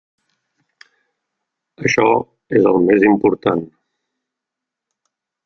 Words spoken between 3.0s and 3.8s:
important.